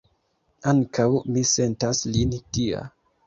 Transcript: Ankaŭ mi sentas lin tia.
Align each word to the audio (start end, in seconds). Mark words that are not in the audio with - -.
Ankaŭ 0.71 1.05
mi 1.35 1.45
sentas 1.51 2.01
lin 2.15 2.35
tia. 2.57 2.81